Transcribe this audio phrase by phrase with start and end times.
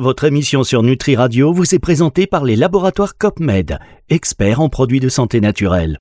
[0.00, 5.00] Votre émission sur Nutri Radio vous est présentée par les laboratoires COPMED, experts en produits
[5.00, 5.98] de santé naturelle.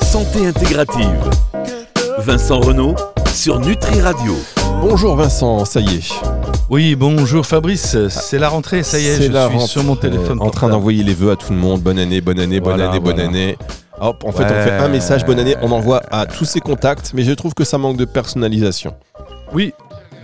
[0.00, 1.30] Santé intégrative.
[2.18, 2.94] Vincent Renault
[3.34, 4.34] sur Nutri Radio.
[4.80, 6.39] Bonjour Vincent, ça y est.
[6.70, 10.38] Oui, bonjour Fabrice, c'est la rentrée, ça y est, je suis sur mon rentrée, téléphone.
[10.40, 11.80] En train d'envoyer les vœux à tout le monde.
[11.80, 13.28] Bonne année, bonne année, bonne Voilà, année, bonne voilà.
[13.28, 13.56] année.
[14.00, 17.10] Hop, en fait, on fait un message bonne année, on envoie à tous ses contacts,
[17.12, 18.94] mais je trouve que ça manque de personnalisation.
[19.52, 19.72] Oui,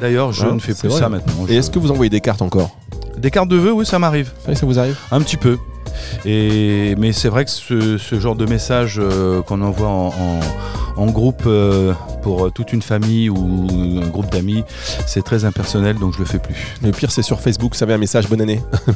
[0.00, 1.00] d'ailleurs, je Hein, ne fais plus vrai.
[1.00, 1.34] ça maintenant.
[1.48, 2.70] Et Je- est-ce que vous envoyez des cartes encore?
[3.18, 4.96] Des cartes de vœux, oui, ça m'arrive, Ça, ça vous arrive?
[5.10, 5.58] Un petit peu.
[6.24, 10.40] Et, mais c'est vrai que ce, ce genre de message euh, qu'on envoie en, en-
[10.98, 13.66] en groupe euh, pour toute une famille ou
[14.02, 14.64] un groupe d'amis,
[15.06, 16.74] c'est très impersonnel, donc je le fais plus.
[16.82, 18.62] Le pire, c'est sur Facebook, vous savez, un message bonne année.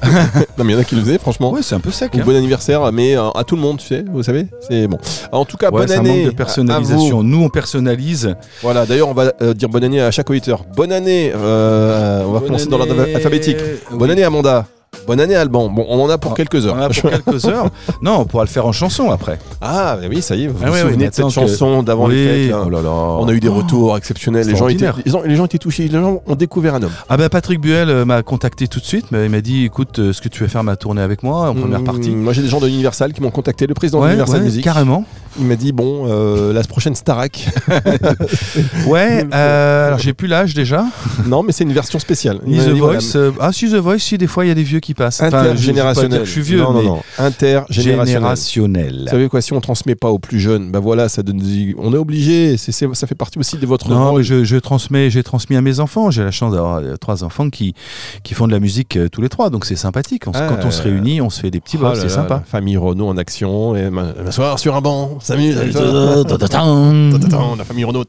[0.57, 1.51] non, mais il y en a qui le faisaient, franchement.
[1.51, 2.13] Ouais, c'est un peu sec.
[2.15, 2.23] Ou hein.
[2.25, 4.97] bon anniversaire, mais euh, à tout le monde, tu sais, vous savez C'est bon.
[5.31, 6.23] En tout cas, Ouais, bonne année.
[6.23, 7.23] manque de personnalisation.
[7.23, 8.35] Nous, on personnalise.
[8.62, 10.64] Voilà, d'ailleurs, on va dire bonne année à chaque auditeur.
[10.75, 13.59] Bonne année, euh, on va commencer dans l'ordre alphabétique.
[13.91, 14.12] Bonne Oui.
[14.12, 14.67] année, Amanda.
[15.06, 15.69] Bonne année, Alban.
[15.70, 16.74] Bon, on en a pour Ah, quelques heures.
[16.77, 17.70] On en a pour quelques heures.
[18.02, 19.38] Non, on pourra le faire en chanson après.
[19.60, 21.30] Ah, mais oui, ça y est, vous Ah vous oui, oui, souvenez de cette que-
[21.30, 22.91] chanson d'avant les fêtes oh là là.
[22.91, 25.02] On a eu des retours exceptionnels, les gens, étaient, Extraordinaire.
[25.05, 26.92] les, gens, les gens étaient touchés, les gens ont découvert un homme.
[27.08, 29.98] Ah bah Patrick Buel euh, m'a contacté tout de suite, mais il m'a dit écoute,
[30.00, 32.33] euh, est-ce que tu veux faire ma tournée avec moi en première Mmh, partie Moi
[32.33, 34.64] j'ai des gens de Universal qui m'ont contacté, le président de Ouais, Universal ouais, Music.
[34.64, 35.05] carrément.
[35.38, 37.48] Il m'a dit bon, euh, la prochaine Starac.
[38.86, 40.84] Ouais, euh, alors j'ai plus l'âge déjà.
[41.27, 42.41] non, mais c'est une version spéciale.
[42.41, 43.16] The Voice.
[43.41, 45.20] ah si The Voice, si des fois il y a des vieux qui passent.
[45.23, 46.25] Enfin, je- je vais pas intergénérationnel.
[46.25, 47.03] Je suis vieux, non, non, mais non.
[47.19, 48.06] Intergénérationnel.
[48.06, 49.00] générationnel.
[49.05, 51.75] Vous savez quoi, si on transmet pas aux plus jeunes, bah voilà, ça donne des-
[51.78, 54.56] on est obligé, c'est, c'est- ça fait partie aussi de votre Non, mais je, je
[54.56, 56.11] transmets, j'ai transmis à mes enfants.
[56.11, 57.75] J'ai la chance d'avoir euh, trois enfants qui,
[58.23, 60.25] qui font de la musique euh, tous les trois, donc c'est sympathique.
[60.27, 62.03] On Ah, quand on se euh, réunit, on se fait des petits Oh boss, là
[62.03, 62.34] c'est sympa.
[62.36, 65.83] la Famille Renault en action, et ma- m'asseoir sur un banc, 5 minutes avec toi.
[65.84, 68.05] On Tatatin, La famille Renault.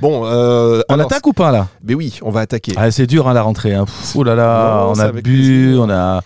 [0.00, 1.68] Bon, euh, alors, attaque ou pas là?
[1.84, 2.72] Mais oui, on va attaquer.
[2.76, 3.74] ah, C'est dur hein, la rentrée.
[3.74, 3.84] Hein.
[4.14, 6.22] Oh là là, on a bu, on a, on a,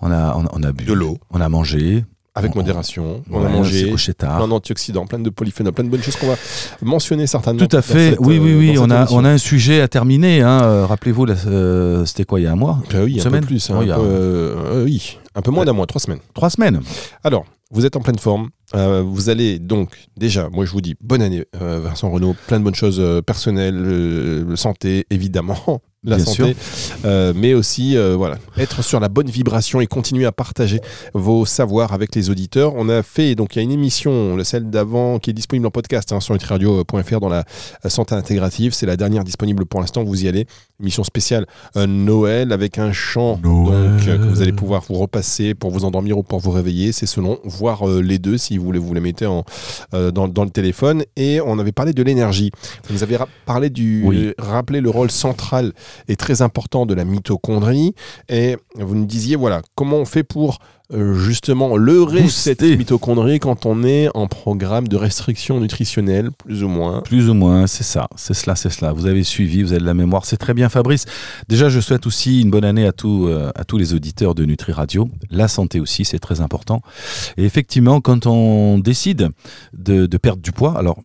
[0.00, 1.18] on a, on a bu, De l'eau.
[1.30, 2.04] on a mangé,
[2.34, 3.92] Avec on- modération, on a mangé.
[4.18, 6.36] Plein d'antioxydants, plein de polyphénols, plein de bonnes choses qu'on va
[6.82, 7.66] mentionner certainement.
[7.66, 8.10] Tout à fait.
[8.10, 8.78] cette, oui, oui, euh, oui.
[8.78, 9.16] On a, émission.
[9.16, 10.42] on a un sujet à terminer.
[10.42, 10.60] Hein.
[10.64, 12.82] Euh, Rappelez-vous, euh, c'était quoi il y a un mois?
[12.94, 13.40] Oui, Une un semaine?
[13.40, 13.70] peu plus.
[13.70, 16.20] hein, Oh, y un, peu, euh, oui, un peu moins d'un mois, trois semaines.
[16.34, 16.80] Trois semaines.
[17.24, 18.50] Alors, vous êtes en pleine forme.
[18.74, 22.34] Euh, vous allez donc, déjà, moi je vous dis bonne année, euh, Vincent Renault.
[22.48, 25.80] Plein de bonnes choses euh, personnelles, santé, évidemment.
[26.06, 26.56] La Bien santé,
[27.04, 30.80] Euh, mais aussi euh, voilà, être sur la bonne vibration et continuer à partager
[31.14, 32.74] vos savoirs avec les auditeurs.
[32.76, 35.70] On a fait donc il y a une émission, celle d'avant, qui est disponible en
[35.70, 37.44] podcast hein, sur nutriradio.fr dans la
[37.88, 38.72] santé intégrative.
[38.72, 40.04] C'est la dernière disponible pour l'instant.
[40.04, 40.46] Vous y allez.
[40.80, 41.46] Émission spéciale
[41.76, 43.70] euh, Noël avec un chant donc,
[44.04, 46.92] que vous allez pouvoir vous repasser pour vous endormir ou pour vous réveiller.
[46.92, 49.44] C'est selon, voire les deux si vous voulez vous les mettez en,
[49.92, 51.02] dans, dans le téléphone.
[51.16, 52.50] Et on avait parlé de l'énergie.
[52.86, 54.32] Vous nous avez ra- parlé du, Oui.
[54.38, 55.72] rappelé le rôle central
[56.08, 57.94] et très important de la mitochondrie.
[58.28, 60.58] Et vous nous disiez, voilà, comment on fait pour
[60.92, 62.54] euh, justement leurrer Booster.
[62.54, 67.00] cette mitochondrie quand on est en programme de restriction nutritionnelle, plus ou moins?
[67.00, 68.92] Plus ou moins, c'est ça, c'est cela, c'est cela.
[68.92, 71.04] Vous avez suivi, vous avez de la mémoire, c'est très bien, Fabrice.
[71.48, 74.44] Déjà, je souhaite aussi une bonne année à, tous, euh, à tous les auditeurs de
[74.44, 75.08] Nutri Radio.
[75.30, 76.82] La santé aussi, c'est très important.
[77.36, 79.30] Et effectivement, quand on décide
[79.76, 81.00] de, de perdre du poids, alors.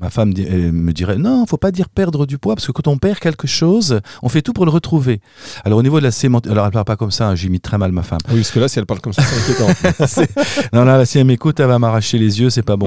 [0.00, 2.98] Ma femme me dirait non, faut pas dire perdre du poids parce que quand on
[2.98, 5.20] perd quelque chose, on fait tout pour le retrouver.
[5.64, 7.78] Alors au niveau de la sémantique, alors elle parle pas comme ça, hein, j'imite très
[7.78, 8.20] mal ma femme.
[8.28, 10.28] Oui, parce que là, si elle parle comme ça, c'est inquiétant.
[10.72, 12.86] Non, là, si elle m'écoute, elle va m'arracher les yeux, c'est pas bon.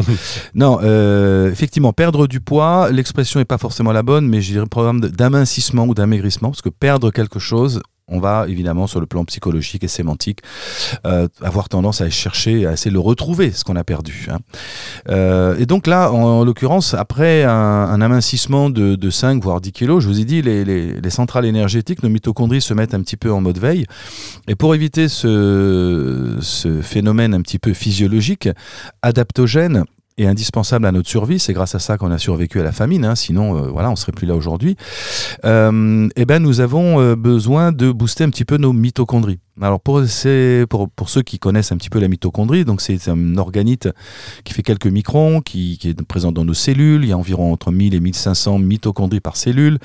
[0.56, 4.66] non, euh, effectivement, perdre du poids, l'expression n'est pas forcément la bonne, mais je dirais
[4.66, 9.26] programme d'amincissement ou d'amaigrissement, parce que perdre quelque chose, on va évidemment sur le plan
[9.26, 10.40] psychologique et sémantique
[11.06, 14.28] euh, avoir tendance à chercher, à essayer de retrouver, ce qu'on a perdu.
[14.30, 14.40] hein.
[15.10, 19.72] Euh, et donc là, en, en l'occurrence, après un, amincissement de, de 5 voire 10
[19.72, 23.32] kilos, je vous ai dit, les centrales énergétiques, nos mitochondries se mettent un petit peu
[23.32, 23.86] en mode veille.
[24.48, 28.50] Et pour éviter ce, ce phénomène un petit peu physiologique,
[29.02, 29.86] adaptogène,
[30.28, 31.40] indispensable à notre survie.
[31.40, 33.06] C'est grâce à ça qu'on a survécu à la famine.
[33.06, 33.16] hein.
[33.16, 34.76] Sinon, euh, voilà, on serait plus là aujourd'hui.
[35.46, 39.40] Euh, eh ben, nous avons euh, besoin de booster un petit peu nos mitochondries.
[39.62, 43.90] Alors pour, ceux qui connaissent un petit peu la mitochondrie, donc c'est un organite
[44.44, 47.04] qui fait quelques microns, qui, qui est présent dans nos cellules.
[47.04, 49.78] Il y a environ entre 1000 et 1500 mitochondries par cellule.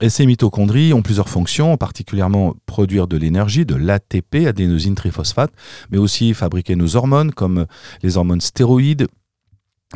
[0.00, 5.52] Et ces mitochondries ont plusieurs fonctions, particulièrement produire de l'énergie, de l'ATP, adénosine triphosphate,
[5.90, 7.66] mais aussi fabriquer nos hormones comme
[8.02, 9.06] les hormones stéroïdes,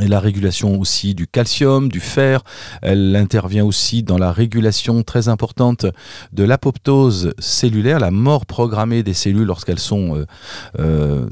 [0.01, 2.43] et la régulation aussi du calcium, du fer.
[2.83, 5.87] Elle intervient aussi dans la régulation très importante
[6.33, 10.27] de l'apoptose cellulaire, la mort programmée des cellules lorsqu'elles sont euh,
[10.79, 11.29] euh,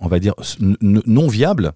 [0.00, 1.72] on va dire, non viable.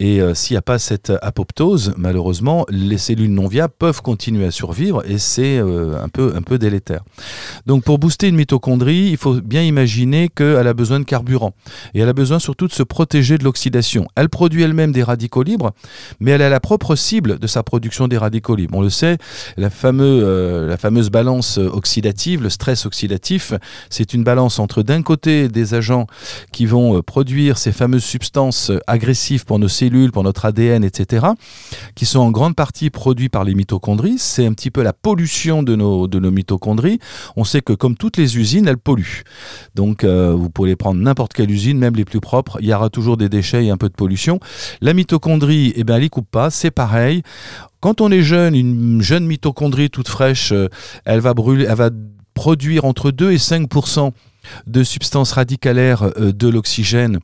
[0.00, 4.46] Et euh, s'il n'y a pas cette apoptose, malheureusement, les cellules non viables peuvent continuer
[4.46, 7.02] à survivre et c'est euh, un, peu, un peu délétère.
[7.66, 11.52] Donc pour booster une mitochondrie, il faut bien imaginer qu'elle a besoin de carburant.
[11.92, 14.08] Et elle a besoin surtout de se protéger de l'oxydation.
[14.14, 15.72] Elle produit elle-même des radicaux libres,
[16.20, 18.78] mais elle a la propre cible de sa production des radicaux libres.
[18.78, 19.18] On le sait,
[19.58, 23.52] la, euh, la fameuse balance oxydative, le stress oxydatif,
[23.90, 26.06] c'est une balance entre d'un côté des agents
[26.52, 31.26] qui vont produire ces fameuses substances agressives pour nos cellules, pour notre ADN, etc.,
[31.94, 34.16] qui sont en grande partie produits par les mitochondries.
[34.18, 36.98] C'est un petit peu la pollution de nos, de nos mitochondries.
[37.36, 39.24] On sait que comme toutes les usines, elles polluent.
[39.74, 42.90] Donc euh, vous pouvez prendre n'importe quelle usine, même les plus propres, il y aura
[42.90, 44.40] toujours des déchets et un peu de pollution.
[44.80, 47.22] La mitochondrie, eh ben, elle n'y coupe pas, c'est pareil.
[47.80, 50.68] Quand on est jeune, une jeune mitochondrie toute fraîche, euh,
[51.04, 51.90] elle va brûler, elle va
[52.34, 54.12] produire entre 2 et 5%
[54.66, 57.18] de substances radicalaires euh, de l'oxygène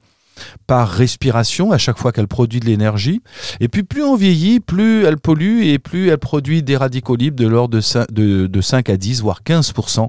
[0.67, 3.23] par respiration à chaque fois qu'elle produit de l'énergie.
[3.61, 7.37] Et puis plus on vieillit, plus elle pollue et plus elle produit des radicaux libres
[7.37, 10.09] de l'ordre de 5, à 10, voire 15%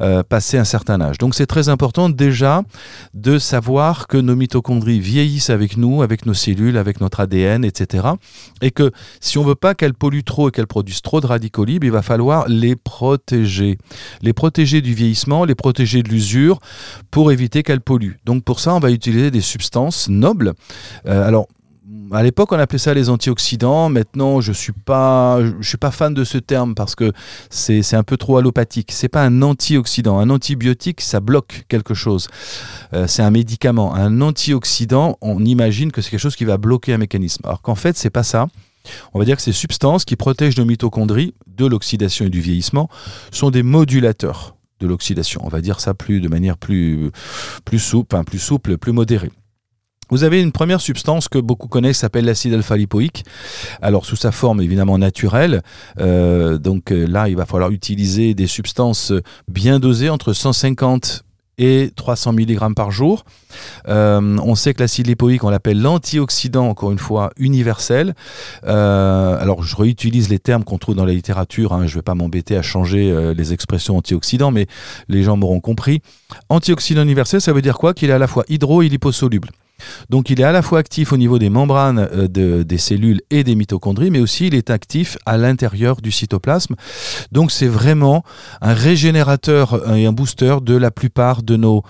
[0.00, 1.18] euh, passé un certain âge.
[1.18, 2.62] Donc c'est très important déjà
[3.14, 8.08] de savoir que nos mitochondries vieillissent avec nous, avec nos cellules, avec notre ADN, etc.
[8.62, 8.90] Et que
[9.20, 11.92] si on veut pas qu'elles polluent trop et qu'elles produisent trop de radicaux libres, il
[11.92, 13.78] va falloir les protéger.
[14.22, 16.58] Les protéger du vieillissement, les protéger de l'usure
[17.10, 18.18] pour éviter qu'elles polluent.
[18.24, 20.52] Donc pour ça, on va utiliser des substances nobles.
[21.06, 21.46] Euh, alors,
[22.12, 23.88] à l'époque, on appelait ça les antioxydants.
[23.88, 27.12] Maintenant, je suis pas, je suis pas fan de ce terme parce que
[27.50, 28.92] c'est un peu trop allopathique.
[28.92, 30.18] C'est pas un antioxydant.
[30.18, 32.28] Un antibiotique, ça bloque quelque chose.
[32.92, 33.94] Euh, c'est un médicament.
[33.94, 37.42] Un antioxydant, on imagine que c'est quelque chose qui va bloquer un mécanisme.
[37.44, 38.46] Alors qu'en fait, c'est pas ça.
[39.14, 42.88] On va dire que ces substances qui protègent nos mitochondries de l'oxydation et du vieillissement
[43.32, 45.40] sont des modulateurs de l'oxydation.
[45.44, 47.10] On va dire ça plus de manière plus,
[47.64, 49.30] plus souple, plus souple, plus modérée.
[50.08, 53.24] Vous avez une première substance que beaucoup connaissent, s'appelle l'acide alpha-lipoïque.
[53.82, 55.62] Alors sous sa forme évidemment naturelle,
[55.98, 59.12] euh, donc euh, là il va falloir utiliser des substances
[59.48, 61.24] bien dosées entre 150
[61.58, 63.24] et 300 mg par jour.
[63.88, 68.14] Euh, on sait que l'acide lipoïque, on l'appelle l'antioxydant, encore une fois, universel.
[68.62, 71.72] Alors, je réutilise les termes qu'on trouve dans la littérature.
[71.72, 71.86] Hein.
[71.86, 74.66] je ne vais pas m'embêter à changer les expressions antioxydants, mais
[75.08, 76.02] les gens m'auront compris.
[76.50, 77.94] Antioxydant universel, ça veut dire quoi?
[77.94, 79.48] Qu'il est à la fois hydro et liposoluble.
[80.10, 83.44] Donc il est à la fois actif au niveau des membranes euh, des cellules et
[83.44, 86.74] des mitochondries, mais aussi il est actif à l'intérieur du cytoplasme.
[87.32, 88.24] Donc c'est vraiment
[88.60, 91.82] un régénérateur et un booster de la plupart de nos,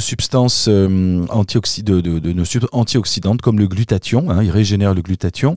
[0.00, 4.30] substances euh, antioxydantes comme le glutathion.
[4.30, 4.42] Hein.
[4.42, 5.54] il régénère le glutathion.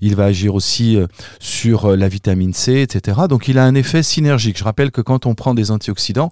[0.00, 1.06] Il va agir aussi euh,
[1.40, 3.20] sur la vitamine C, etc.
[3.28, 4.58] Donc il a un effet synergique.
[4.58, 6.30] Je rappelle que quand on prend des antioxydants,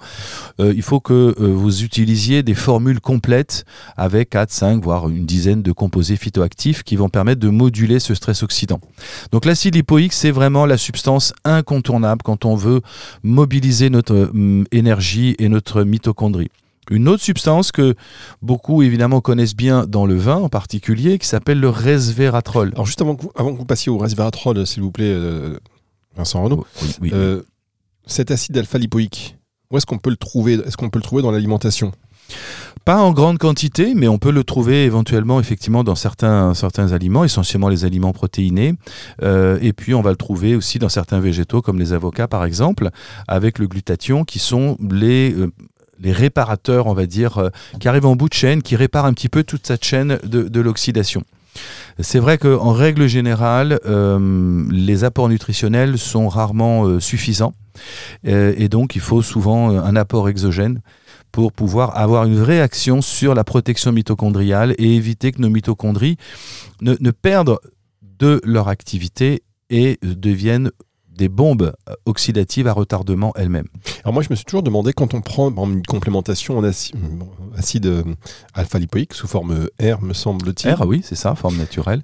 [0.59, 3.65] il faut que vous utilisiez des formules complètes
[3.97, 8.15] avec 4, 5, voire une dizaine de composés phytoactifs qui vont permettre de moduler ce
[8.15, 8.81] stress oxydant.
[9.33, 12.81] Donc l'acide lipoïque, c'est vraiment la substance incontournable quand on veut
[13.23, 16.51] mobiliser notre hum, énergie et notre mitochondrie.
[16.91, 17.97] Une autre substance que
[18.43, 22.71] beaucoup évidemment connaissent bien dans le vin en particulier, qui s'appelle le resveratrol.
[22.75, 25.59] Alors juste avant que vous, avant que vous passiez au resveratrol, s'il vous plaît, euh,
[26.17, 26.65] Vincent Renaud,
[27.13, 27.43] euh,
[28.07, 29.37] cet acide alpha-lipoïque,
[29.71, 31.93] où est-ce qu'on peut le trouver Est-ce qu'on peut le trouver dans l'alimentation?
[32.87, 37.25] Pas en grande quantité, mais on peut le trouver éventuellement effectivement dans certains, certains aliments,
[37.25, 38.75] essentiellement les aliments protéinés.
[39.25, 42.45] Euh, et puis on va le trouver aussi dans certains végétaux comme les avocats par
[42.45, 42.91] exemple,
[43.27, 45.35] avec le glutathion qui sont les...
[45.35, 45.53] Euh,
[45.99, 47.49] les réparateurs, on va dire, euh,
[47.81, 50.61] qui arrivent en bout de chaîne, qui réparent un petit peu toute cette chaîne de,
[50.61, 51.25] l'oxydation.
[52.01, 53.81] C'est vrai qu'en règle générale,
[54.71, 57.55] les apports nutritionnels sont rarement suffisants.
[58.25, 60.83] et donc, il faut souvent un apport exogène
[61.37, 66.17] pour pouvoir avoir une réaction sur la protection mitochondriale et éviter que nos mitochondries
[66.81, 67.59] ne, perdent
[68.01, 70.71] de leur activité et deviennent
[71.11, 71.75] des bombes
[72.07, 73.69] oxydatives à retardement elles-mêmes.
[74.03, 78.03] Alors moi je me suis toujours demandé quand on prend une complémentation en acide, euh,
[78.55, 80.73] alpha-lipoïque sous forme R me semble-t-il.
[80.73, 82.03] R oui c'est ça, forme naturelle.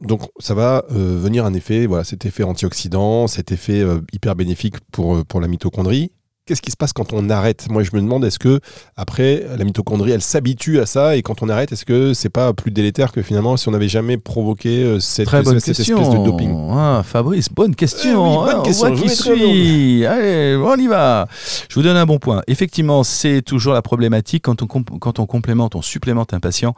[0.00, 4.34] Donc ça va euh, venir un effet, voilà, cet effet antioxydant, cet effet euh, hyper
[4.34, 6.10] bénéfique pour, pour la mitochondrie
[6.52, 7.70] qu'est-ce qui se passe quand on arrête?
[7.70, 8.60] Moi, je me demande, est-ce que
[8.94, 12.52] après la mitochondrie, elle s'habitue à ça et quand on arrête, est-ce que c'est pas
[12.52, 16.24] plus délétère que finalement si on n'avait jamais provoqué euh, cette, Très bonne espèce de
[16.24, 16.54] doping?
[16.70, 18.46] Ah, Fabrice, bonne question.
[18.46, 18.88] Eh bonne question.
[18.88, 20.04] On voit qui suit.
[20.04, 21.26] Allez, on y va.
[21.70, 22.42] Je vous donne un bon point.
[22.48, 26.74] Effectivement, c'est toujours la problématique quand on, quand on complémente, on supplémente un patient.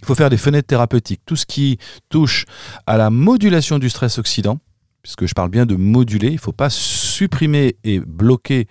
[0.00, 1.20] Il faut faire des fenêtres thérapeutiques.
[1.26, 1.76] Tout ce qui
[2.08, 2.46] touche
[2.86, 4.58] à la modulation du stress oxydant,
[5.02, 6.70] puisque je parle bien de moduler, il ne faut pas
[7.18, 8.68] supprimer et bloquer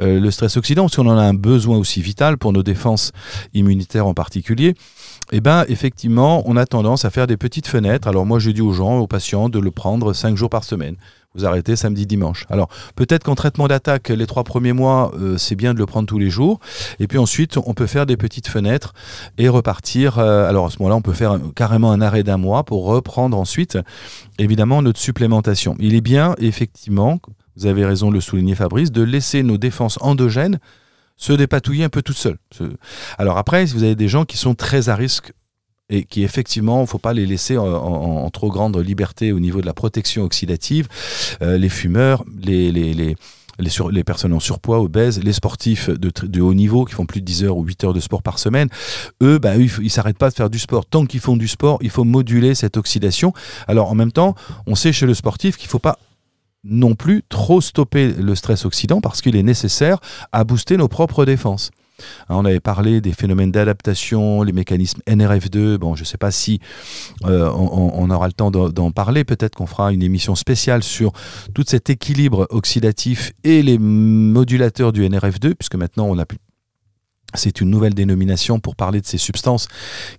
[0.00, 3.10] euh, le stress oxydant, parce qu'on en a un besoin aussi vital pour nos défenses
[3.54, 4.74] immunitaires en particulier,
[5.32, 8.06] eh ben, effectivement, on a tendance à faire des petites fenêtres.
[8.06, 10.96] Alors moi, je dis aux gens, aux patients, de le prendre 5 jours par semaine.
[11.34, 12.46] Vous arrêtez samedi, dimanche.
[12.48, 16.08] Alors peut-être qu'en traitement d'attaque, les trois premiers mois, euh, c'est bien de le prendre
[16.08, 16.58] tous les jours.
[17.00, 18.94] Et puis ensuite, on peut faire des petites fenêtres
[19.36, 20.18] et repartir.
[20.18, 23.38] euh, alors à ce moment-là, on peut faire carrément un arrêt d'un mois pour reprendre
[23.38, 23.78] ensuite,
[24.38, 25.76] évidemment, notre supplémentation.
[25.78, 27.20] Il est bien, effectivement,
[27.58, 30.58] vous avez raison de le souligner Fabrice, de laisser nos défenses endogènes
[31.16, 32.38] se dépatouiller un peu toutes seules.
[32.56, 32.62] Se-
[33.18, 35.32] Alors après, si vous avez des gens qui sont très à risque
[35.90, 39.60] et qui effectivement, il ne faut pas les laisser en, trop grande liberté au niveau
[39.60, 40.86] de la protection oxydative,
[41.42, 43.16] euh, les fumeurs, les, les, les,
[43.58, 47.42] les, personnes en surpoids, obèses, les sportifs de haut niveau qui font plus de 10
[47.44, 48.68] heures ou 8 heures de sport par semaine,
[49.20, 50.86] eux, bah, eux, ils ne s'arrêtent pas de faire du sport.
[50.86, 53.32] Tant qu'ils font du sport, il faut moduler cette oxydation.
[53.66, 54.36] Alors en même temps,
[54.68, 55.98] on sait chez le sportif qu'il ne faut pas
[56.64, 59.98] non plus trop stopper le stress oxydant parce qu'il est nécessaire
[60.32, 61.70] à booster nos propres défenses.
[62.28, 65.76] Hein, On avait parlé des phénomènes d'adaptation, les mécanismes NRF2.
[65.76, 66.60] Bon, je ne sais pas si
[67.24, 69.24] euh, on, aura le temps d'en parler.
[69.24, 71.12] Peut-être qu'on fera une émission spéciale sur
[71.54, 76.36] tout cet équilibre oxydatif et les modulateurs du NRF2, puisque maintenant on a pu
[77.34, 79.68] c'est une nouvelle dénomination pour parler de ces substances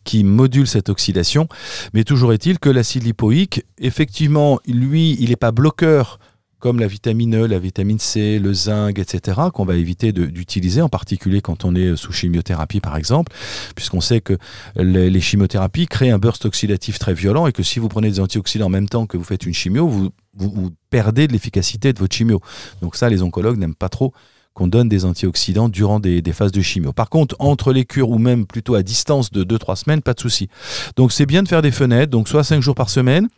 [0.04, 1.48] qui modulent cette oxydation.
[1.94, 6.20] Mais toujours est-il que l'acide lipoïque, effectivement, lui, il n'est pas bloqueur
[6.60, 10.90] comme la vitamine E, la vitamine C, le zinc, etc., qu'on va éviter d'utiliser, en
[10.90, 13.32] particulier quand on est sous chimiothérapie, par exemple,
[13.76, 14.38] puisqu'on sait que
[14.76, 18.66] les, chimiothérapies créent un burst oxydatif très violent et que si vous prenez des antioxydants
[18.66, 22.00] en même temps que vous faites une chimio, vous, vous- vous perdez de l'efficacité de
[22.00, 22.42] votre chimio.
[22.82, 24.14] Donc ça, les oncologues n'aiment pas trop
[24.60, 26.92] qu'on donne des antioxydants durant des, phases de chimio.
[26.92, 30.20] Par contre, entre les cures ou même plutôt à distance de 2-3 semaines, pas de
[30.20, 30.50] souci.
[30.98, 33.30] Donc c'est bien de faire des fenêtres, donc soit 5 jours par semaine,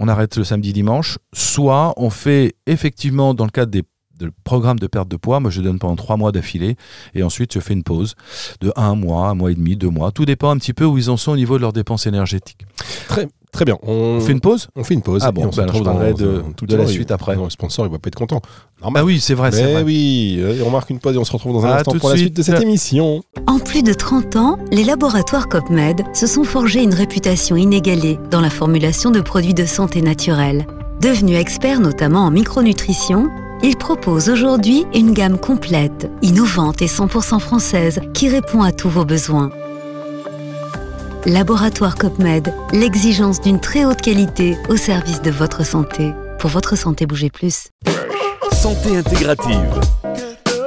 [0.00, 3.84] on arrête le samedi dimanche, soit on fait effectivement dans le cadre des
[4.20, 6.76] de programme de perte de poids, moi je donne pendant 3 mois d'affilée
[7.14, 8.14] et ensuite je fais une pause
[8.60, 10.12] de 1 mois, 1 mois et demi, 2 mois.
[10.12, 12.64] Tout dépend un petit peu où ils en sont au niveau de leurs dépenses énergétiques.
[13.54, 13.78] Très bien.
[13.82, 14.68] On, On fait une pause?
[14.76, 15.22] on fait une pause.
[15.24, 17.12] Ah et bon, on se bah alors retrouve dans- de- tout de la suite Il-
[17.14, 17.36] après.
[17.36, 18.40] Non, le sponsor, il va pas être content.
[18.82, 19.02] Normal.
[19.02, 19.82] Bah oui, c'est vrai, c'est Mais vrai.
[19.82, 22.10] oui, euh, on marque une pause et on se retrouve dans un À instant pour
[22.10, 23.22] la suite de cette émission.
[23.46, 28.40] En plus de 30 ans, les laboratoires COPMED se sont forgés une réputation inégalée dans
[28.40, 30.66] la formulation de produits de santé naturelle.
[31.00, 33.28] Devenus experts notamment en micronutrition,
[33.62, 39.04] ils proposent aujourd'hui une gamme complète, innovante et 100% française qui répond à tous vos
[39.04, 39.50] besoins.
[41.26, 46.12] Laboratoire COPMED, l'exigence d'une très haute qualité au service de votre santé.
[46.38, 47.68] Pour votre santé, bougez plus.
[48.52, 49.80] Santé intégrative.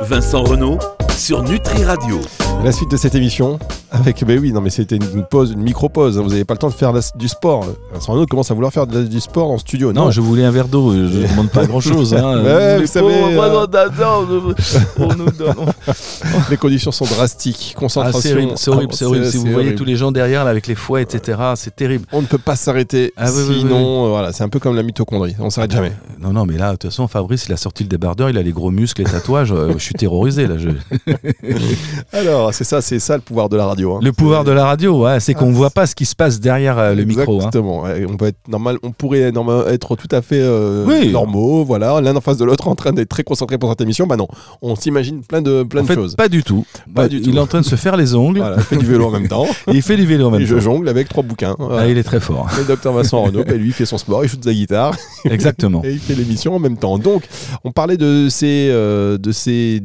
[0.02, 0.80] Vincent Renault
[1.16, 2.20] sur Nutri Radio.
[2.64, 3.60] La suite de cette émission
[3.92, 6.18] avec, ben oui, non mais c'était une pause, une micro-pause.
[6.18, 6.22] hein.
[6.22, 7.66] Vous n'avez pas le temps de faire la- du sport.
[7.94, 9.94] Vincent Renaud commence à vouloir faire de- du sport en studio.
[9.94, 12.14] Non, je voulais un verre d'eau, je ne demande pas grand-chose.
[12.14, 12.42] Hein.
[12.44, 13.66] Ouais, Les vous savez, pauvres, moi, euh,
[13.98, 14.56] non, non, non,
[15.00, 15.56] on nous donne-
[16.50, 17.72] Les conditions sont drastiques.
[17.76, 18.20] Ah, Concentration.
[18.22, 19.26] c'est horrible, c'est horrible, Ah, c'est horrible.
[19.32, 19.76] Si vous voyez horrible.
[19.76, 22.06] tous les gens derrière là, avec les fouets, etc., c'est terrible.
[22.12, 23.14] On ne peut pas s'arrêter.
[23.16, 25.36] Ah, oui, oui, oui, sinon, euh, voilà, c'est un peu comme la mitochondrie.
[25.40, 25.94] On s'arrête jamais.
[26.20, 28.42] Non, non, mais là, de toute façon, Fabrice, il a sorti le débardeur, il a
[28.42, 29.54] les gros muscles, les tatouages.
[29.54, 30.56] euh, je suis terrorisé là.
[30.58, 30.70] je-
[32.14, 33.96] Alors, c'est ça, c'est ça le pouvoir de la radio.
[33.96, 34.00] hein.
[34.01, 36.16] Le pouvoir de la radio, ouais, c'est qu'on Ah, ne voit pas ce qui se
[36.16, 37.34] passe derrière euh, le micro.
[37.34, 37.36] hein.
[37.38, 37.84] Exactement.
[38.10, 39.32] On peut être normal, on pourrait
[39.70, 41.12] être tout à fait euh, Oui.
[41.12, 44.08] normaux, voilà, l'un en face de l'autre, en train d'être très concentré pour cette émission.
[44.08, 44.27] Bah non,
[44.62, 46.16] on s'imagine plein de plein En de fait, choses.
[46.16, 46.66] pas du tout.
[46.94, 47.36] Pas du il tout.
[47.36, 48.39] est en train de se faire les ongles.
[48.39, 49.46] Voilà, il fait du vélo en même temps.
[49.74, 50.62] il fait du vélo en même Et je temps.
[50.62, 51.56] jongle avec trois bouquins.
[51.60, 51.84] Voilà.
[51.84, 52.48] Ah, il est très fort.
[52.58, 54.96] Le docteur Vincent Renaud, bah, lui, il fait son sport, il joue de sa guitare
[55.25, 55.82] Exactement.
[55.86, 56.98] et il fait l'émission en même temps.
[56.98, 57.24] Donc,
[57.63, 59.82] on parlait de ces, euh, de ces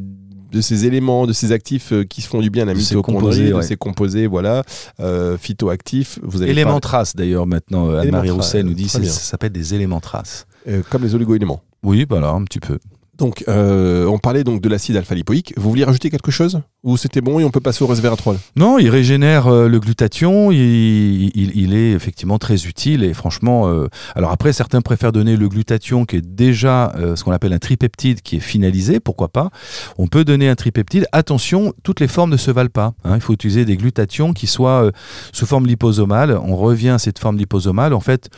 [0.52, 3.48] de ces éléments, de ces actifs euh, qui se font du bien à la mitochondrie,
[3.48, 3.62] de ouais.
[3.62, 4.62] ces composés, voilà,
[5.00, 6.18] euh, phytoactifs.
[6.22, 7.88] Vous avez Éléments traces d'ailleurs maintenant.
[7.90, 10.46] euh, Anne-Marie Rousset nous dit ça s'appelle des éléments traces.
[10.68, 11.62] euh, comme les oligo-éléments.
[11.82, 12.78] Oui, voilà, un petit peu.
[13.18, 15.52] Donc, euh, on parlait donc de l'acide alpha-lipoïque.
[15.58, 16.62] Vous vouliez rajouter quelque chose?
[16.82, 20.50] Ou c'était bon et on peut passer au resveratrol Non, il régénère euh, le glutathion,
[20.50, 26.06] il, est effectivement très utile et franchement, euh, alors après certains préfèrent donner le glutathion
[26.06, 29.50] qui est déjà ce qu'on appelle un tripeptide qui est finalisé, pourquoi pas.
[29.98, 33.14] On peut donner un tripeptide, attention, toutes les formes ne se valent pas, hein.
[33.14, 34.90] il faut utiliser des glutations qui soient
[35.32, 38.30] sous forme liposomale, on revient à cette forme liposomale, en fait...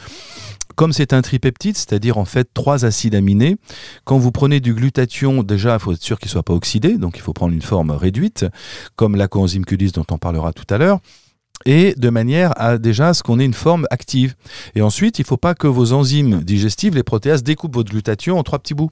[0.76, 3.56] Comme c'est un tripeptide, c'est-à-dire en fait trois acides aminés,
[4.04, 6.98] quand vous prenez du glutathion, déjà, il faut être sûr qu'il ne soit pas oxydé,
[6.98, 8.46] donc il faut prendre une forme réduite,
[8.96, 11.00] comme la coenzyme Q10 dont on parlera tout à l'heure,
[11.66, 14.34] et de manière à déjà ce qu'on ait une forme active.
[14.74, 18.38] Et ensuite, il ne faut pas que vos enzymes digestives, les protéases, découpent votre glutathion
[18.38, 18.90] en trois petits bouts.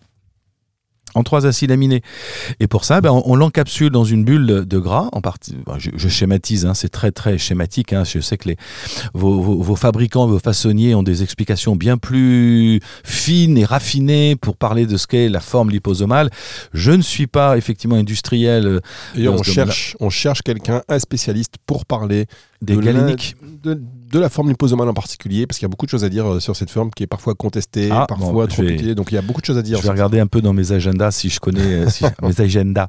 [1.15, 2.03] En trois acides aminés.
[2.61, 5.09] Et pour ça, ben, on, on l'encapsule dans une bulle de gras.
[5.13, 7.93] En partie, je, je schématise, hein, c'est très très schématique.
[7.93, 8.05] hein.
[8.05, 8.57] Je sais que les,
[9.15, 14.57] vos, vos- vos fabricants, vos façonniers ont des explications bien plus fines et raffinées pour
[14.57, 16.31] parler de ce qu'est la forme liposomale.
[16.73, 18.81] Je ne suis pas effectivement industriel euh,
[19.25, 22.27] dans on cherche, on cherche quelqu'un, un spécialiste, pour parler
[22.63, 23.37] des galéniques.
[23.63, 23.81] de,
[24.13, 26.35] de la forme liposomale en particulier, parce qu'il y a beaucoup de choses à dire
[26.35, 28.95] euh, sur cette forme qui est parfois contestée, Ah, parfois bon, trop je vais- utilisée.
[28.95, 29.79] Donc il y a beaucoup de choses à dire.
[29.79, 32.89] Je vais regarder un peu dans mes agendas si je connais euh, si, mes agendas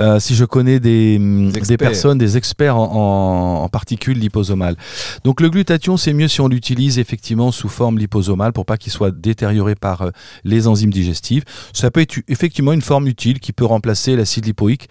[0.00, 1.76] Euh, si je connais des, Des des experts.
[1.78, 4.76] personnes des experts en, en- en particules liposomales.
[5.24, 8.92] Donc le glutathion c'est mieux si on l'utilise effectivement sous forme liposomale pour pas qu'il
[8.92, 10.10] soit détérioré par euh,
[10.44, 11.44] les enzymes digestives.
[11.74, 14.88] Ça peut être effectivement une forme utile qui peut remplacer l'acide lipoïque.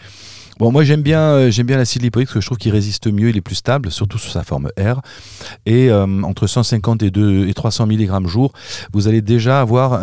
[0.62, 3.12] Bon, moi j'aime bien, euh, j'aime bien l'acide lipoïque parce que je trouve qu'il résiste
[3.12, 5.02] mieux, il est plus stable, surtout sous sa forme R.
[5.66, 8.54] Et euh, entre 150 et, 2, et 300 mg jour,
[8.94, 10.00] vous allez déjà avoir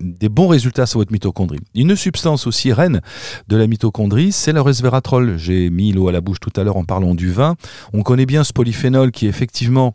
[0.00, 1.60] des bons résultats sur votre mitochondrie.
[1.76, 3.02] Une substance aussi reine
[3.46, 5.36] de la mitochondrie, c'est le resveratrol.
[5.38, 7.54] J'ai mis l'eau à la bouche tout à l'heure en parlant du vin.
[7.92, 9.94] On connaît bien ce polyphénol qui effectivement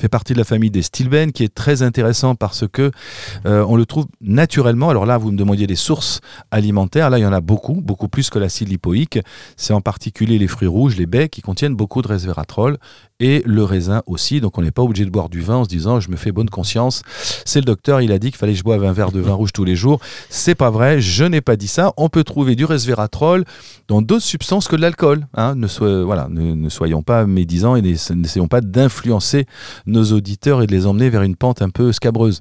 [0.00, 2.90] fait partie de la famille des stilbènes, qui est très intéressant parce que
[3.46, 4.90] euh, on le trouve naturellement.
[4.90, 7.10] Alors là, vous me demandiez des sources alimentaires.
[7.10, 9.18] Là, il y en a beaucoup, beaucoup plus que l'acide lipoïque.
[9.56, 12.78] C'est en particulier les fruits rouges, les baies, qui contiennent beaucoup de resveratrol
[13.20, 14.40] et le raisin aussi.
[14.40, 16.32] Donc on n'est pas obligé de boire du vin en se disant je me fais
[16.32, 17.02] bonne conscience.
[17.44, 19.32] C'est le docteur, il a dit qu'il fallait que je boive un verre de vin
[19.34, 20.00] rouge tous les jours.
[20.30, 21.92] C'est pas vrai, je n'ai pas dit ça.
[21.96, 23.44] On peut trouver du resveratrol
[23.88, 25.26] dans d'autres substances que de l'alcool.
[25.34, 25.54] hein.
[25.56, 29.46] Ne, so- voilà, ne, ne soyons pas médisants et n'essa- n'essayons pas d'influencer
[29.86, 32.40] nos auditeurs et de les emmener vers une pente un peu scabreuse.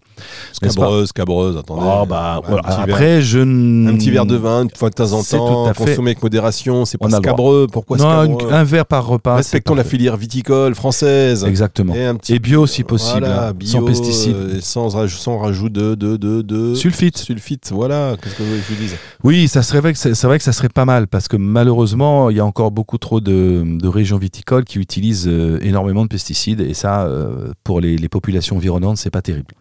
[0.53, 1.81] Scabreuse, scabreuse, attendez.
[1.85, 2.61] Oh, bah, Un voilà.
[2.63, 5.23] petit verre- après, je n- Un petit verre de vin, une fois de temps en
[5.23, 7.67] temps, consommé avec modération, c'est pas scabreux.
[7.71, 9.35] Pourquoi Non, scabreux un verre par repas.
[9.37, 11.43] Respectons la filière viticole française.
[11.45, 11.93] Exactement.
[11.95, 14.35] Et, un petit Et bio si possible, Voilà, hein, bio, sans pesticides.
[14.35, 17.17] euh, sans, raj- sans rajout de, de, de, de Sulfite.
[17.17, 17.71] sulfite.
[17.73, 18.95] Voilà, qu'est-ce que vous voulez que je vous dise?
[19.23, 21.37] Oui, ça serait vrai que c'est c'est vrai que ça serait pas mal parce que
[21.37, 26.03] malheureusement, il y a encore beaucoup trop de, de régions viticoles qui utilisent euh, énormément
[26.03, 29.53] de pesticides et ça, euh, pour les, les populations environnantes, c'est pas terrible.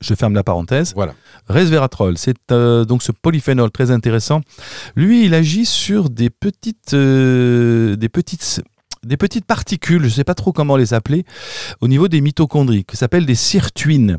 [0.00, 0.94] Je ferme la parenthèse.
[0.96, 1.14] Voilà.
[1.48, 4.40] Resveratrol, c'est euh, donc ce polyphénol très intéressant.
[4.96, 8.62] Lui, il agit sur des petites, euh, des petites,
[9.04, 11.24] des petites particules, je ne sais pas trop comment les appeler,
[11.80, 14.18] au niveau des mitochondries, qui s'appellent des sirtuines.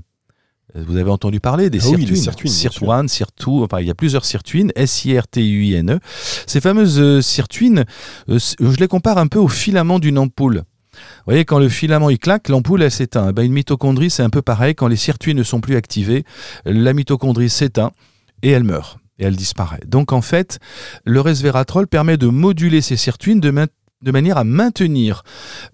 [0.76, 2.88] Euh, Vous avez entendu parler des Ah oui, sirtuines sirtuines, bien sûr.
[2.88, 6.00] Sirt1, Sirt2, enfin il y a plusieurs sirtuines, S-I-R-T-U-I-N-E.
[6.48, 7.86] Ces fameuses euh, sirtuines,
[8.30, 10.64] euh, je les compare un peu au filament d'une ampoule.
[10.94, 13.30] Vous voyez, quand le filament il claque, l'ampoule elle s'éteint.
[13.30, 14.76] Eh ben, une mitochondrie, c'est un peu pareil.
[14.76, 16.24] Quand les sirtuines ne sont plus activées,
[16.66, 17.92] la mitochondrie s'éteint
[18.44, 19.00] et elle meurt.
[19.18, 19.82] Et elle disparaît.
[19.88, 20.60] Donc en fait,
[21.04, 23.52] le resveratrol permet de moduler ces sirtuines de,
[24.04, 25.24] de manière à maintenir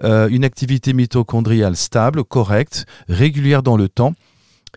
[0.04, 4.14] euh, une activité mitochondriale stable, correcte, régulière dans le temps.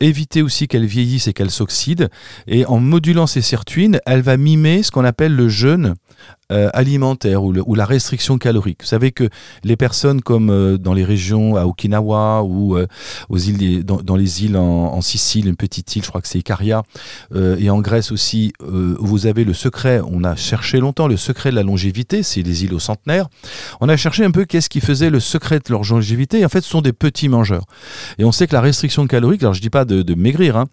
[0.00, 2.08] Éviter aussi qu'elle vieillisse et qu'elle s'oxyde.
[2.46, 5.94] Et en modulant ces sirtuines, elle va mimer ce qu'on appelle le jeûne
[6.52, 8.82] euh, alimentaire ou, la restriction calorique.
[8.82, 9.30] Vous savez que
[9.64, 12.86] les personnes comme euh, dans les régions à Okinawa ou euh,
[13.30, 16.82] aux îles, dans, les îles en, Sicile, une petite île, je crois que c'est Icaria,
[17.34, 21.56] et en Grèce aussi, vous avez le secret, on a cherché longtemps le secret de
[21.56, 23.26] la longévité, c'est les îles au centenaire.
[23.80, 26.48] On a cherché un peu qu'est-ce qui faisait le secret de leur longévité, et en
[26.48, 27.64] fait ce sont des petits mangeurs.
[28.18, 30.66] Et on sait que la restriction calorique, alors je dis pas de, maigrir, hein,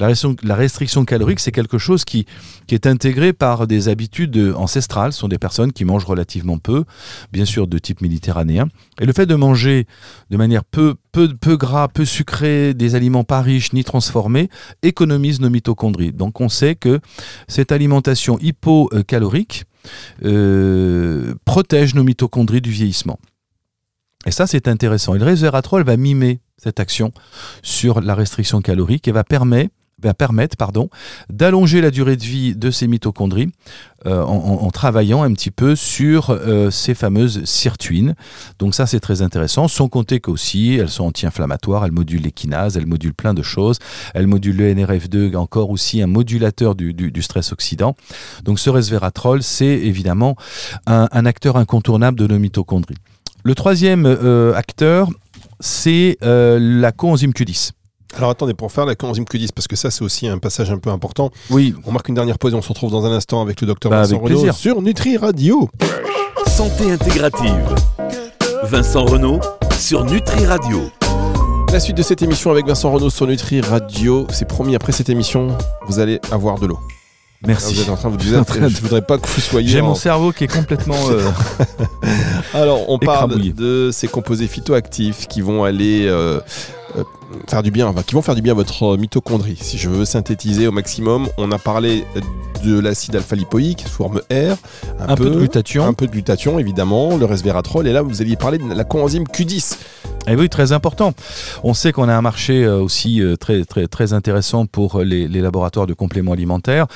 [0.00, 0.08] la,
[0.54, 2.26] restriction, calorique c'est quelque chose qui,
[2.66, 6.84] qui est intégré par des habitudes ancestrales, ce des personnes qui mangent relativement peu,
[7.32, 8.68] bien sûr de type méditerranéen.
[9.00, 9.86] Et le fait de manger
[10.30, 14.48] de manière peu, peu, peu gras, peu sucré, des aliments pas riches ni transformés,
[14.82, 16.12] économise nos mitochondries.
[16.12, 17.00] Donc on sait que
[17.48, 19.64] cette alimentation hypocalorique
[20.24, 23.18] euh, protège nos mitochondries du vieillissement.
[24.26, 25.14] Et ça, c'est intéressant.
[25.14, 27.12] Et le resveratrol va mimer cette action
[27.62, 30.90] sur la restriction calorique et va permettre va permettre pardon,
[31.30, 33.50] d'allonger la durée de vie de ces mitochondries
[34.04, 38.14] euh, en, travaillant un petit peu sur euh, ces fameuses sirtuines.
[38.58, 42.76] Donc ça c'est très intéressant, sans compter qu'aussi elles sont anti-inflammatoires, elles modulent les kinases,
[42.76, 43.78] elles modulent plein de choses,
[44.12, 47.96] elles modulent le NRF2, encore aussi un modulateur du, stress oxydant.
[48.44, 50.36] Donc ce resveratrol c'est évidemment
[50.86, 52.96] un, acteur incontournable de nos mitochondries.
[53.44, 55.08] Le troisième euh, acteur
[55.58, 57.75] c'est la coenzyme Q10.
[58.16, 60.78] Alors attendez, pour faire la coenzyme Q10, parce que ça c'est aussi un passage un
[60.78, 63.42] peu important, Oui, on marque une dernière pause et on se retrouve dans un instant
[63.42, 64.54] avec le docteur Bah, Vincent avec Renaud plaisir.
[64.54, 65.68] sur Nutri Radio.
[66.46, 67.74] Santé intégrative.
[68.64, 69.40] Vincent Renault
[69.78, 70.90] sur Nutri Radio.
[71.72, 75.10] La suite de cette émission avec Vincent Renaud sur Nutri Radio, c'est promis, après cette
[75.10, 75.56] émission,
[75.88, 76.78] vous allez avoir de l'eau.
[77.42, 77.74] Là, merci.
[77.74, 79.88] vous êtes en train de vous dire, je voudrais pas que vous soyez J'ai en-
[79.88, 80.96] mon cerveau qui est complètement.
[81.10, 81.28] euh,
[82.54, 86.40] Alors, on parle de ces composés phytoactifs qui vont aller euh,
[87.48, 89.56] faire du bien, enfin, qui vont faire du bien à votre mitochondrie.
[89.60, 92.04] Si je veux synthétiser au maximum, on a parlé
[92.64, 94.56] de l'acide alpha-lipoïque, forme R,
[95.00, 95.86] Un peu de glutathion.
[95.86, 99.24] un peu de glutathion évidemment, le resveratrol, et là vous alliez parler de la coenzyme
[99.24, 99.76] Q10.
[100.28, 101.14] Et Eh oui, très important.
[101.62, 105.04] On sait qu'on a un marché euh, aussi euh, très, très, très intéressant pour euh,
[105.04, 106.86] les, les laboratoires de compléments alimentaires.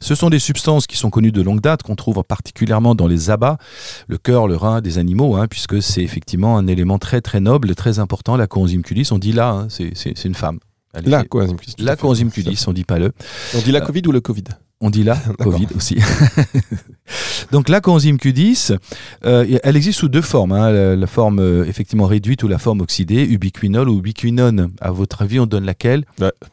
[0.00, 3.30] Ce sont des substances qui sont connues de longue date, qu'on trouve particulièrement dans les
[3.30, 3.58] abats,
[4.06, 7.74] le cœur, le rein des animaux, hein, puisque c'est effectivement un élément très très noble,
[7.74, 8.36] très important.
[8.36, 10.58] La coenzyme Q10, on dit là, hein, c'est une femme.
[11.04, 11.74] La coenzyme Q10.
[11.76, 13.12] tout à la coenzyme Q10, on dit pas le.
[13.54, 14.44] On dit la Covid ou le Covid?
[14.80, 15.98] On dit là, Covid aussi.
[17.52, 18.76] Donc la coenzyme Q10,
[19.24, 20.52] euh, elle existe sous deux formes.
[20.52, 20.70] hein.
[20.70, 24.70] la, la forme euh, effectivement réduite ou la forme oxydée, ubiquinol ou ubiquinone.
[24.80, 26.04] À votre avis, on donne laquelle?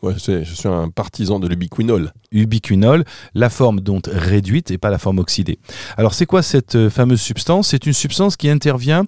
[0.02, 2.12] Ouais, je suis un partisan de l'ubiquinol.
[2.32, 5.60] Ubiquinol, la forme donc réduite et pas la forme oxydée.
[5.98, 7.68] Alors c'est quoi cette euh, fameuse substance?
[7.70, 9.06] C'est une substance qui intervient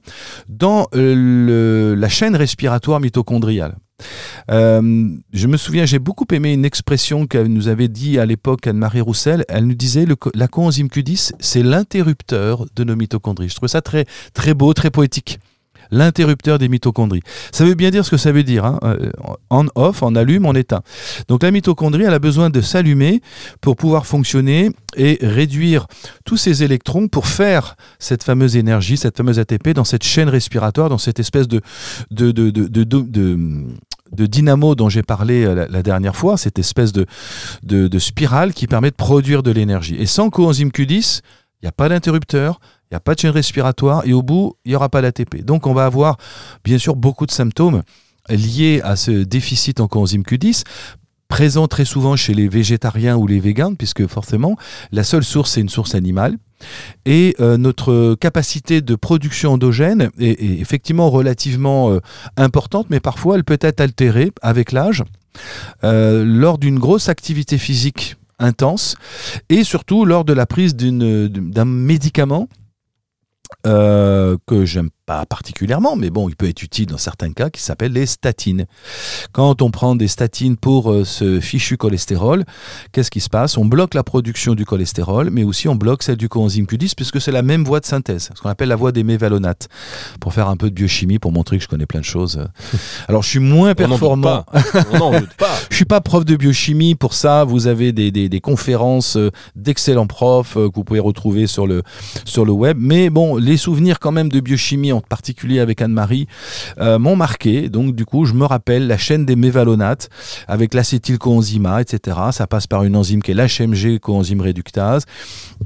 [0.50, 3.78] dans le- la chaîne respiratoire mitochondriale.
[4.52, 8.68] Euh, je me souviens, j'ai beaucoup aimé une expression qu'elle nous avait dit à l'époque
[8.68, 9.46] Anne-Marie Roussel.
[9.50, 13.50] Elle nous disait le la coenzyme Q10, c'est l'interrupteur de nos mitochondries.
[13.50, 15.40] Je trouve ça très, très beau, très poétique.
[15.90, 17.22] L'interrupteur des mitochondries.
[17.54, 18.66] Ça veut bien dire ce que ça veut dire.
[18.66, 18.78] hein.
[18.84, 19.10] Euh,
[19.50, 20.82] En off, en allume, en éteint.
[21.30, 23.22] Donc la mitochondrie, elle a besoin de s'allumer
[23.62, 25.88] pour pouvoir fonctionner et réduire
[26.26, 30.90] tous ces électrons pour faire cette fameuse énergie, cette fameuse ATP dans cette chaîne respiratoire,
[30.90, 31.62] dans cette espèce de,
[34.12, 37.06] de- dynamo dont j'ai parlé euh, la, dernière fois, cette espèce de,
[37.64, 39.96] de, de spirale qui permet de produire de l'énergie.
[39.96, 41.22] Et sans coenzyme Q10,
[41.62, 44.56] il n'y a pas d'interrupteur, il n'y a pas de chaîne respiratoire et au bout,
[44.64, 45.44] il n'y aura pas d'ATP.
[45.44, 46.18] Donc on va avoir
[46.64, 47.82] bien sûr beaucoup de symptômes
[48.30, 50.64] liés à ce déficit en coenzyme Q10
[51.28, 54.58] présent très souvent chez les végétariens ou les véganes, puisque forcément,
[54.92, 56.38] la seule source, c'est une source animale.
[57.06, 62.00] Et euh, notre capacité de production endogène est, effectivement relativement euh,
[62.36, 65.04] importante, mais parfois elle peut être altérée avec l'âge,
[65.84, 68.96] euh, lors d'une grosse activité physique intense,
[69.50, 72.48] et surtout lors de la prise d'un médicament
[73.66, 77.62] euh, que j'aime pas particulièrement, mais bon, il peut être utile dans certains cas, qui
[77.62, 78.66] s'appelle les statines.
[79.32, 82.44] Quand on prend des statines pour euh, ce fichu cholestérol,
[82.92, 83.58] qu'est-ce qui se passe?
[83.58, 87.22] On bloque la production du cholestérol, mais aussi on bloque celle du coenzyme Q10, puisque
[87.22, 89.70] c'est la même voie de synthèse, ce qu'on appelle la voie des mévalonates,
[90.20, 92.46] pour faire un peu de biochimie, pour montrer que je connais plein de choses.
[93.08, 94.44] Alors, je suis moins performant.
[94.92, 95.56] On n'en doute pas.
[95.70, 96.96] Je suis pas prof de biochimie.
[96.96, 101.46] Pour ça, vous avez des, des- des conférences euh, d'excellents profs que vous pouvez retrouver
[101.48, 101.84] sur le,
[102.26, 102.78] sur le web.
[102.80, 106.28] Mais bon, les souvenirs quand même de biochimie, en particulier avec Anne-Marie,
[106.80, 107.70] euh, m'ont marqué.
[107.70, 110.10] Donc du coup, je me rappelle la chaîne des mévalonates
[110.48, 112.18] avec l'acétylcoenzyma, etc.
[112.32, 115.06] Ça passe par une enzyme qui est l'HMG coenzyme réductase.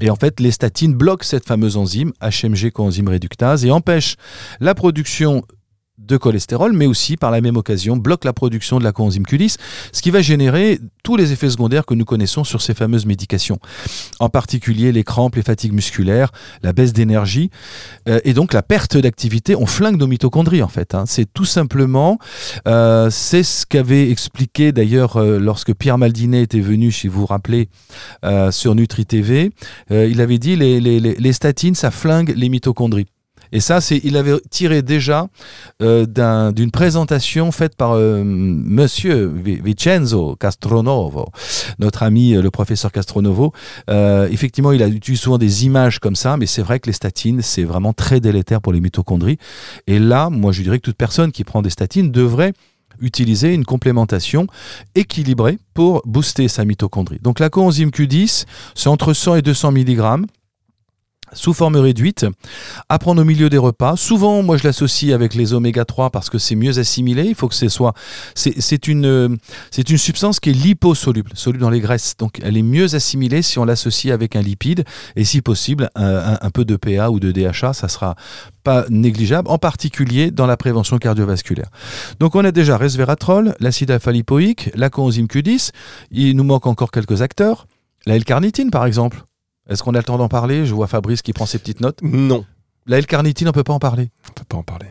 [0.00, 4.16] Et en fait, les statines bloquent cette fameuse enzyme HMG coenzyme réductase et empêchent
[4.60, 5.42] la production
[6.06, 9.56] de cholestérol, mais aussi par la même occasion bloque la production de la coenzyme Q10,
[9.92, 13.58] ce qui va générer tous les effets secondaires que nous connaissons sur ces fameuses médications,
[14.20, 16.30] en particulier les crampes, les fatigues musculaires,
[16.62, 17.50] la baisse d'énergie
[18.08, 19.56] euh, et donc la perte d'activité.
[19.56, 20.94] On flingue nos mitochondries en fait.
[20.94, 21.04] hein.
[21.06, 22.18] C'est tout simplement,
[22.68, 27.26] euh, c'est ce qu'avait expliqué d'ailleurs euh, lorsque Pierre Maldinet était venu, si vous vous
[27.26, 27.68] rappelez,
[28.50, 29.50] sur Nutri TV.
[29.90, 33.06] Il avait dit les statines, ça flingue les mitochondries.
[33.52, 35.28] Et ça, c'est, il avait tiré déjà
[35.82, 41.26] euh, d'un- d'une présentation faite par euh, Monsieur Vi- Vincenzo Castronovo,
[41.78, 43.52] notre ami euh, le professeur Castronovo.
[43.90, 46.92] Euh, effectivement, il a utilisé souvent des images comme ça, mais c'est vrai que les
[46.94, 49.38] statines, c'est vraiment très délétère pour les mitochondries.
[49.86, 52.52] Et là, moi, je dirais que toute personne qui prend des statines devrait
[53.00, 54.46] utiliser une complémentation
[54.94, 57.18] équilibrée pour booster sa mitochondrie.
[57.20, 60.24] Donc la coenzyme Q10, c'est entre 100 et 200 mg
[61.32, 62.26] sous forme réduite,
[62.88, 63.96] à prendre au milieu des repas.
[63.96, 67.24] Souvent, moi, je l'associe avec les oméga 3 parce que c'est mieux assimilé.
[67.24, 67.94] Il faut que ce soit.
[68.34, 69.28] C'est une, euh,
[69.76, 72.16] une substance qui est liposoluble, soluble dans les graisses.
[72.18, 74.84] Donc, elle est mieux assimilée si on l'associe avec un lipide
[75.16, 77.72] et, si possible, un peu de PA ou de DHA.
[77.72, 78.16] Ça sera
[78.64, 81.68] pas négligeable, en particulier dans la prévention cardiovasculaire.
[82.20, 85.70] Donc, on a déjà resveratrol, l'acide alpha-lipoïque, la coenzyme Q10.
[86.10, 87.66] Il nous manque encore quelques acteurs.
[88.06, 89.24] La L-carnitine, par exemple.
[89.68, 90.66] Est-ce qu'on a le temps d'en parler?
[90.66, 91.98] Je vois Fabrice qui prend ses petites notes.
[92.02, 92.44] Non,
[92.86, 94.10] La L-carnitine, on peut pas en parler.
[94.28, 94.86] on peut pas en parler.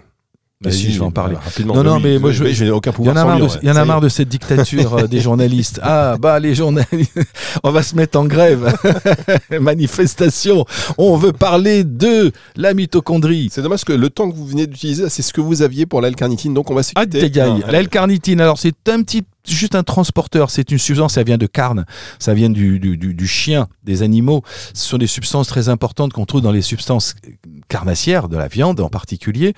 [0.64, 1.36] Bah si, je vais en parler.
[1.36, 1.74] Rapidement.
[1.74, 3.44] Non, non, mais moi, oui, je- n'ai aucun Il y pouvoir en a marre, de,
[3.46, 3.50] ouais.
[3.64, 5.80] y en a marre de cette dictature euh, des journalistes.
[5.84, 7.20] Ah, bah les journalistes,
[7.64, 8.72] on va se mettre en grève.
[9.60, 10.66] Manifestation.
[11.00, 13.50] On veut parler de la mitochondrie.
[13.52, 16.00] C'est dommage que le temps que vous venez d'utiliser, c'est ce que vous aviez pour
[16.02, 17.22] l'L-carnitine, donc on va Ah, s'écouter.
[17.22, 17.64] dégaille.
[17.68, 20.50] Ah, La L-carnitine, alors c'est un petit juste un transporteur.
[20.50, 21.86] C'est une substance, ça vient de carne,
[22.20, 24.44] ça vient du, du, du, du chien, des animaux.
[24.74, 27.16] Ce sont des substances très importantes qu'on trouve dans les substances
[27.68, 29.54] carnassières, de la viande en particulier,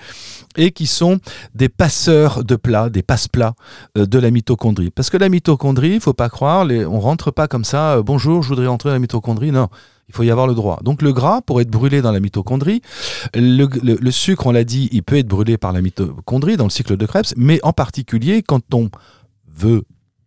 [0.56, 1.18] et qui sont
[1.54, 3.54] des passeurs de plats, des passe-plats
[3.98, 4.90] euh, de la mitochondrie.
[4.90, 8.02] Parce que la mitochondrie, il faut pas croire, les, on rentre pas comme ça, euh,
[8.02, 9.50] bonjour, je voudrais entrer dans la mitochondrie.
[9.52, 9.68] Non.
[10.08, 10.80] Il faut y avoir le droit.
[10.84, 12.82] Donc le gras, pour être brûlé dans la mitochondrie,
[13.34, 16.64] le, le- le sucre, on l'a dit, il peut être brûlé par la mitochondrie dans
[16.64, 18.90] le cycle de Krebs, mais en particulier quand on
[19.56, 19.84] veut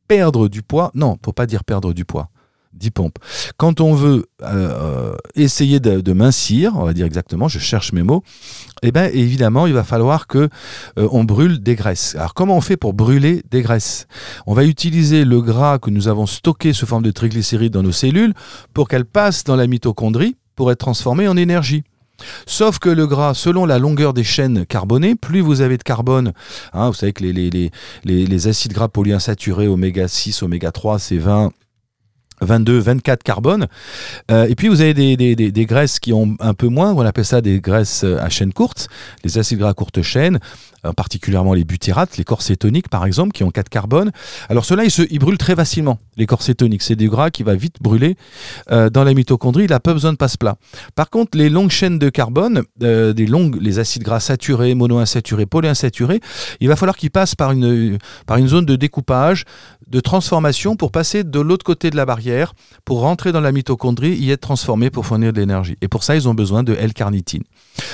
[0.07, 2.29] perdre du poids, non, faut pas dire perdre du poids,
[2.73, 3.17] 10 pompes.
[3.57, 8.03] Quand on veut euh, essayer de, de mincir, on va dire exactement, je cherche mes
[8.03, 8.23] mots,
[8.83, 10.49] eh bien évidemment, il va falloir que
[10.97, 12.15] euh, on brûle des graisses.
[12.15, 14.07] Alors comment on fait pour brûler des graisses?
[14.45, 17.91] On va utiliser le gras que nous avons stocké sous forme de triglycérides dans nos
[17.91, 18.33] cellules
[18.73, 21.83] pour qu'elles passent dans la mitochondrie pour être transformées en énergie.
[22.45, 26.33] Sauf que le gras, selon la longueur des chaînes carbonées, plus vous avez de carbone,
[26.73, 30.99] hein, vous savez que les, les, les, les, acides gras polyinsaturés, oméga 6, oméga 3,
[30.99, 31.51] c'est 20,
[32.41, 33.67] 22, 24 carbone.
[34.31, 36.93] Euh, et puis vous avez des, des, des, des graisses qui ont un peu moins,
[36.93, 38.87] on appelle ça des graisses euh, à chaîne courte,
[39.23, 40.39] les acides gras à courte chaîne,
[40.85, 44.11] euh, particulièrement les butyrates, les corps cétoniques par exemple, qui ont 4 carbone.
[44.49, 46.83] Alors ceux-là, ils, ils brûlent très facilement, les corps cétoniques.
[46.83, 48.15] C'est des gras qui va vite brûler
[48.69, 50.55] dans la mitochondrie, il n'a pas besoin de passe-plat.
[50.95, 56.19] Par contre, les longues chaînes de carbone, des longues, les acides gras saturés, monoinsaturés, polyinsaturés,
[56.59, 59.45] il va falloir qu'ils passent par une, par une zone de découpage,
[59.87, 62.26] de transformation pour passer de l'autre côté de la barrière,
[62.85, 65.77] pour rentrer dans la mitochondrie, y être transformé pour fournir de l'énergie.
[65.81, 67.43] Et pour ça, ils ont besoin de L-carnitine.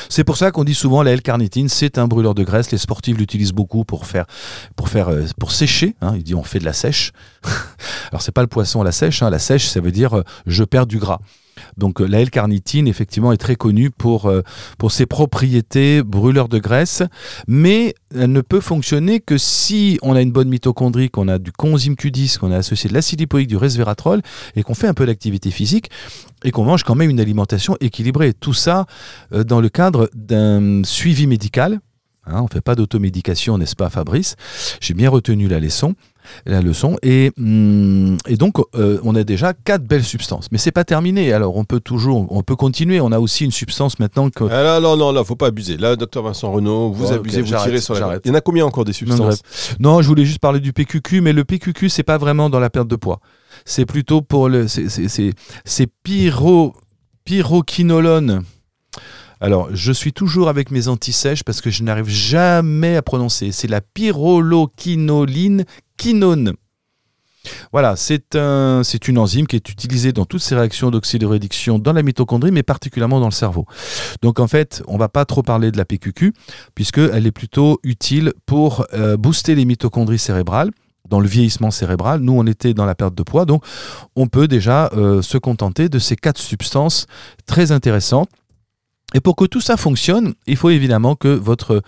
[0.09, 2.71] C'est pour ça qu'on dit souvent la L-carnitine, c'est un brûleur de graisse.
[2.71, 4.25] Les sportifs l'utilisent beaucoup pour faire,
[4.75, 5.95] pour faire, euh, pour sécher.
[6.01, 6.13] Hein.
[6.15, 7.11] Ils disent on fait de la sèche.
[8.11, 9.21] Alors c'est pas le poisson à la sèche.
[9.21, 9.29] Hein.
[9.29, 11.19] La sèche, ça veut dire euh, je perds du gras.
[11.77, 14.41] Donc euh, la L-carnitine, effectivement, est très connue pour, euh,
[14.77, 17.03] pour ses propriétés brûleurs de graisse,
[17.47, 21.51] mais elle ne peut fonctionner que si on a une bonne mitochondrie, qu'on a du
[21.51, 24.21] coenzyme Q10, qu'on a associé de l'acide lipoïque, du resveratrol,
[24.55, 25.89] et qu'on fait un peu d'activité physique,
[26.43, 28.33] et qu'on mange quand même une alimentation équilibrée.
[28.33, 28.85] Tout ça
[29.33, 31.79] euh, dans le cadre d'un suivi médical.
[32.25, 34.35] Hein, on ne fait pas d'automédication, n'est-ce pas, Fabrice?
[34.79, 35.93] J'ai bien retenu la leçon
[36.45, 36.97] la leçon.
[37.03, 40.47] Et, hum, et donc, euh, on a déjà quatre belles substances.
[40.51, 41.33] Mais c'est pas terminé.
[41.33, 42.99] Alors, on peut toujours, on peut continuer.
[43.01, 44.43] On a aussi une substance maintenant que.
[44.45, 45.77] Ah là, non, non, là, faut pas abuser.
[45.77, 48.19] Là, docteur Vincent Renaud, vous abusez, ok, vous tirez sur la.
[48.23, 49.41] Il y en a combien encore des substances
[49.79, 52.69] Non, je voulais juste parler du PQQ, mais le PQQ, c'est pas vraiment dans la
[52.69, 53.19] perte de poids.
[53.65, 54.67] C'est plutôt pour le.
[54.67, 56.73] C'est pyro,
[57.25, 58.43] pyroquinolone.
[59.43, 63.51] Alors, je suis toujours avec mes antisèches parce que je n'arrive jamais à prononcer.
[63.51, 65.65] C'est la pyrroloquinoline
[65.97, 66.53] quinone.
[67.73, 71.91] Voilà, c'est un, c'est une enzyme qui est utilisée dans toutes ces réactions d'oxydoréduction dans
[71.91, 73.65] la mitochondrie, mais particulièrement dans le cerveau.
[74.21, 76.31] Donc en fait, on va pas trop parler de la PQQ,
[76.73, 80.71] puisqu'elle est plutôt utile pour euh, booster les mitochondries cérébrales
[81.09, 82.21] dans le vieillissement cérébral.
[82.21, 83.65] Nous, on était dans la perte de poids, donc
[84.15, 87.07] on peut déjà euh, se contenter de ces quatre substances
[87.45, 88.29] très intéressantes.
[89.13, 91.81] Et pour que tout ça fonctionne, il faut évidemment que votre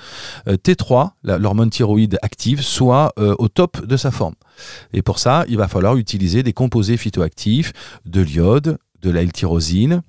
[0.48, 4.36] euh, T3, la- l'hormone thyroïde active, soit euh, au top de sa forme.
[4.94, 7.74] Et pour ça, il va falloir utiliser des composés phytoactifs,
[8.06, 10.02] de l'iode, de la L-tyrosine.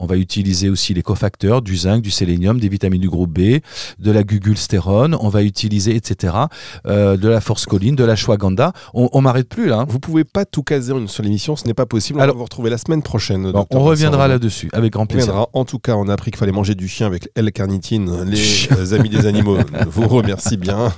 [0.00, 3.58] On va utiliser aussi les cofacteurs, du zinc, du sélénium, des vitamines du groupe B,
[3.98, 5.16] de la gugulstérone.
[5.20, 6.34] On va utiliser, etc.,
[6.86, 8.72] euh, de la forscoline, de la shwaganda.
[8.94, 9.78] On, on m'arrête plus là.
[9.80, 9.86] hein.
[9.88, 12.20] Vous pouvez pas tout caser dans une seule émission, ce n'est pas possible.
[12.20, 13.50] On Alors- va vous retrouver la semaine prochaine.
[13.50, 15.32] Bon, on reviendra là-dessus avec grand On plaisir.
[15.32, 15.50] reviendra.
[15.52, 18.22] En tout cas, on a appris qu'il fallait manger du chien avec L-carnitine.
[18.22, 19.58] Les euh, amis des animaux
[19.88, 20.92] vous remercient bien.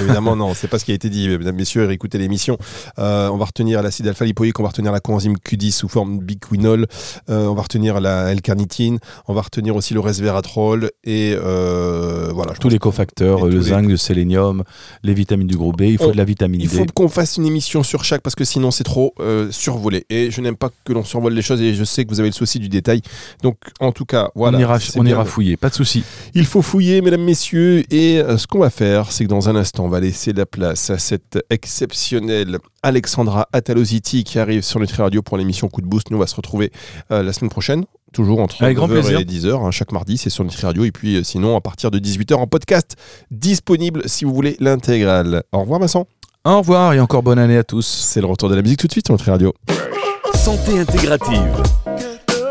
[0.00, 1.90] Évidemment, non, c'est pas ce qui a été dit, mesdames, messieurs.
[1.92, 2.56] Écoutez l'émission.
[2.98, 6.86] Euh, on va retenir l'acide alpha-lipoïque, on va retenir la coenzyme Q10 sous forme biquinol,
[7.28, 12.52] euh, on va retenir la L-carnitine, on va retenir aussi le resveratrol et euh, voilà.
[12.54, 14.62] Tous les cofacteurs, le les- zinc, le sélénium,
[15.02, 15.82] les vitamines du groupe B.
[15.82, 16.76] Il faut On- de la vitamine Il D.
[16.76, 20.04] faut qu'on fasse une émission sur chaque parce que sinon c'est trop euh, survolé.
[20.10, 22.28] Et je n'aime pas que l'on survole les choses et je sais que vous avez
[22.28, 23.02] le souci du détail.
[23.42, 24.58] Donc en tout cas, voilà.
[24.58, 26.04] on ira, on fouiller, pas de souci.
[26.34, 27.82] Il faut fouiller, mesdames, messieurs.
[27.92, 30.46] Et euh, ce qu'on va faire, c'est que dans un instant, on va laisser la
[30.46, 35.86] place à cette exceptionnelle Alexandra Ataloziti qui arrive sur Nutri Radio pour l'émission Coup de
[35.86, 36.10] Boost.
[36.10, 36.70] Nous, on va se retrouver
[37.10, 37.84] euh, la semaine prochaine.
[38.16, 39.18] Toujours entre Avec grand 9h plaisir.
[39.20, 40.84] et 10h, hein, chaque mardi, c'est sur Nutri Radio.
[40.84, 42.96] Et puis euh, sinon, à partir de 18h en podcast,
[43.30, 45.42] disponible si vous voulez l'intégrale.
[45.52, 46.06] Au revoir, Vincent.
[46.46, 47.84] Au revoir et encore bonne année à tous.
[47.86, 49.52] C'est le retour de la musique tout de suite sur Nutri Radio.
[50.34, 51.62] Santé intégrative.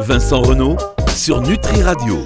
[0.02, 0.78] Vincent Renault
[1.16, 2.20] sur Nutri Radio.